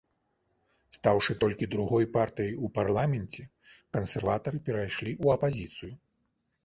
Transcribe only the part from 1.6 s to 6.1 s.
другой партыяй у парламенце кансерватары перайшлі ў апазіцыю.